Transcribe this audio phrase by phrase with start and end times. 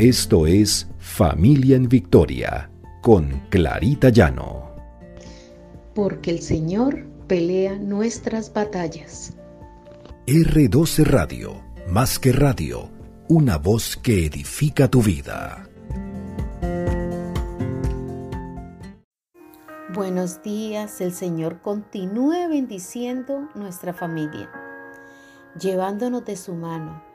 [0.00, 2.70] Esto es Familia en Victoria
[3.02, 4.74] con Clarita Llano.
[5.94, 9.36] Porque el Señor pelea nuestras batallas.
[10.26, 12.88] R12 Radio, más que radio,
[13.28, 15.68] una voz que edifica tu vida.
[19.92, 24.50] Buenos días, el Señor continúe bendiciendo nuestra familia,
[25.60, 27.09] llevándonos de su mano,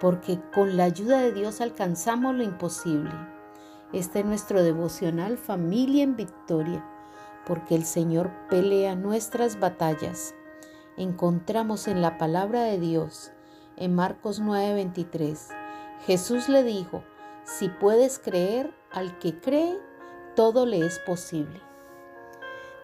[0.00, 3.12] porque con la ayuda de Dios alcanzamos lo imposible.
[3.92, 6.84] Este es nuestro devocional Familia en Victoria,
[7.46, 10.34] porque el Señor pelea nuestras batallas.
[10.96, 13.32] Encontramos en la palabra de Dios,
[13.76, 15.48] en Marcos 9:23,
[16.06, 17.02] Jesús le dijo,
[17.44, 19.78] si puedes creer, al que cree,
[20.36, 21.60] todo le es posible.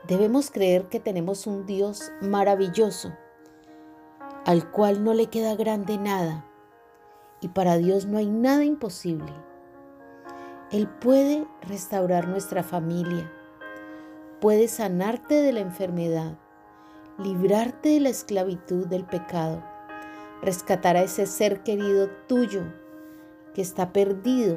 [0.06, 3.12] Debemos creer que tenemos un Dios maravilloso,
[4.44, 6.44] al cual no le queda grande nada,
[7.44, 9.30] y para Dios no hay nada imposible.
[10.72, 13.30] Él puede restaurar nuestra familia,
[14.40, 16.38] puede sanarte de la enfermedad,
[17.18, 19.62] librarte de la esclavitud del pecado,
[20.40, 22.62] rescatar a ese ser querido tuyo
[23.52, 24.56] que está perdido,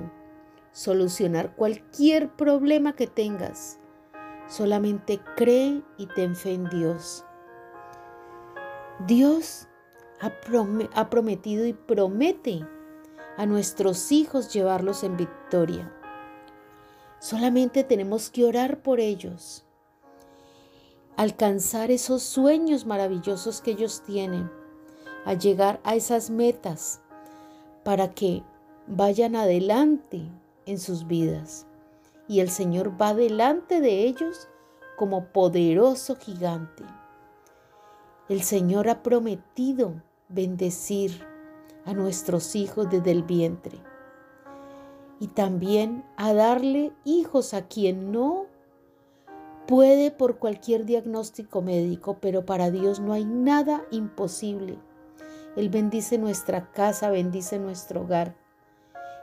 [0.72, 3.82] solucionar cualquier problema que tengas
[4.48, 7.26] Solamente cree y ten fe en Dios.
[9.06, 9.68] Dios
[10.22, 12.66] ha, prometido y promete
[13.38, 15.94] a nuestros hijos llevarlos en victoria.
[17.20, 19.64] Solamente tenemos que orar por ellos,
[21.16, 24.52] alcanzar esos sueños maravillosos que ellos tienen,
[25.26, 27.02] a llegar a esas metas
[27.84, 28.44] para que
[28.88, 30.22] vayan adelante
[30.66, 31.68] en sus vidas
[32.28, 34.48] y el Señor va delante de ellos
[34.98, 36.84] como poderoso gigante.
[38.30, 41.26] El Señor ha prometido bendecir
[41.88, 43.82] a nuestros hijos desde el vientre
[45.20, 48.46] y también a darle hijos a quien no
[49.68, 54.78] puede por cualquier diagnóstico médico, pero para Dios no hay nada imposible.
[55.56, 58.36] Él bendice nuestra casa, bendice nuestro hogar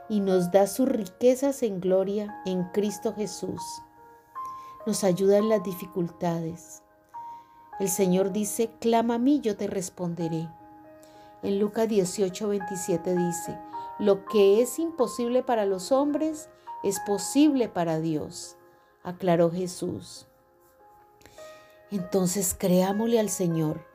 [0.09, 3.61] y nos da sus riquezas en gloria en Cristo Jesús.
[4.85, 6.83] Nos ayuda en las dificultades.
[7.79, 10.49] El Señor dice, clama a mí, yo te responderé.
[11.45, 13.59] En Lucas 18, 27 dice,
[13.99, 16.49] lo que es imposible para los hombres
[16.83, 18.57] es posible para Dios,
[19.03, 20.25] aclaró Jesús.
[21.91, 23.85] Entonces creámosle al Señor,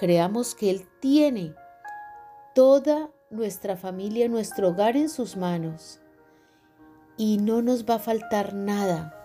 [0.00, 1.54] creamos que Él tiene
[2.56, 6.00] toda nuestra familia, nuestro hogar en sus manos
[7.16, 9.16] y no nos va a faltar nada.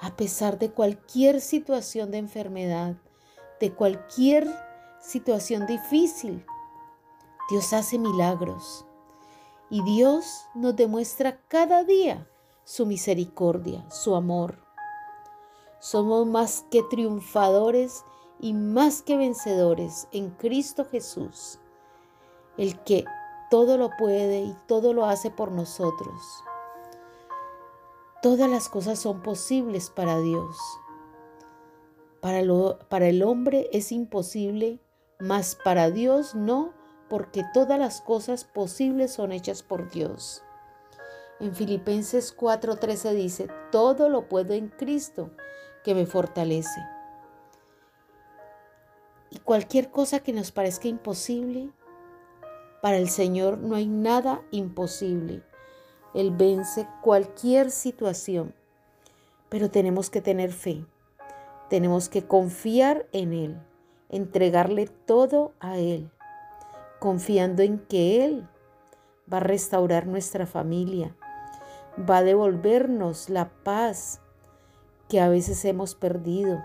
[0.00, 2.96] A pesar de cualquier situación de enfermedad,
[3.60, 4.48] de cualquier
[5.00, 6.44] situación difícil,
[7.50, 8.86] Dios hace milagros
[9.68, 12.28] y Dios nos demuestra cada día
[12.64, 14.58] su misericordia, su amor.
[15.80, 18.04] Somos más que triunfadores
[18.38, 21.58] y más que vencedores en Cristo Jesús
[22.60, 23.04] el que
[23.50, 26.22] todo lo puede y todo lo hace por nosotros.
[28.22, 30.56] Todas las cosas son posibles para Dios.
[32.20, 32.42] Para,
[32.88, 34.78] para el hombre es imposible,
[35.20, 36.72] mas para Dios no,
[37.08, 40.42] porque todas las cosas posibles son hechas por Dios.
[41.40, 45.30] En Filipenses 4:13 dice, todo lo puedo en Cristo
[45.84, 46.80] que me fortalece.
[49.30, 51.70] Y cualquier cosa que nos parezca imposible,
[52.82, 55.42] para el Señor no hay nada imposible.
[56.14, 58.54] Él vence cualquier situación,
[59.48, 60.84] pero tenemos que tener fe.
[61.68, 63.60] Tenemos que confiar en Él,
[64.10, 66.10] entregarle todo a Él,
[66.98, 68.48] confiando en que Él
[69.32, 71.16] va a restaurar nuestra familia,
[71.98, 74.20] va a devolvernos la paz
[75.08, 76.56] que a veces hemos perdido,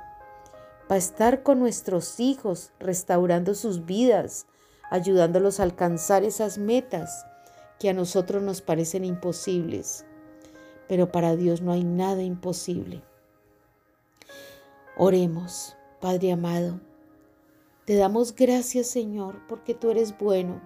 [0.89, 4.47] va a estar con nuestros hijos restaurando sus vidas,
[4.91, 7.25] ayudándolos a alcanzar esas metas
[7.79, 10.05] que a nosotros nos parecen imposibles.
[10.87, 13.02] Pero para Dios no hay nada imposible.
[14.97, 16.79] Oremos, Padre amado.
[17.85, 20.59] Te damos gracias, Señor, porque tú eres bueno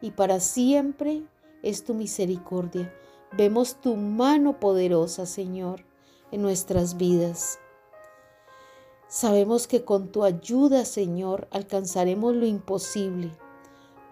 [0.00, 1.24] y para siempre
[1.62, 2.94] es tu misericordia.
[3.36, 5.84] Vemos tu mano poderosa, Señor,
[6.30, 7.58] en nuestras vidas.
[9.08, 13.32] Sabemos que con tu ayuda, Señor, alcanzaremos lo imposible,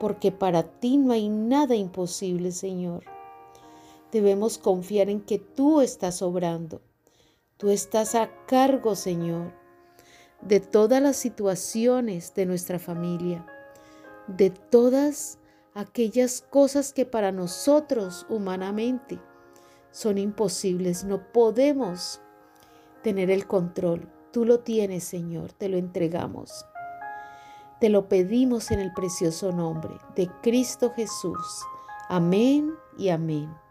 [0.01, 3.05] porque para ti no hay nada imposible, Señor.
[4.11, 6.81] Debemos confiar en que tú estás obrando.
[7.59, 9.53] Tú estás a cargo, Señor,
[10.45, 13.47] de todas las situaciones de nuestra familia,
[14.27, 15.39] de todas
[15.75, 19.19] aquellas cosas que para nosotros humanamente
[19.91, 21.05] son imposibles.
[21.05, 22.21] No podemos
[23.03, 24.09] tener el control.
[24.33, 26.67] Tú lo tienes, Señor, te lo entregamos.
[27.81, 31.63] Te lo pedimos en el precioso nombre de Cristo Jesús.
[32.09, 33.64] Amén y amén.